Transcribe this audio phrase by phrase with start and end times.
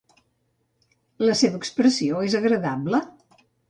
[1.25, 3.09] La seva expressió és agradable?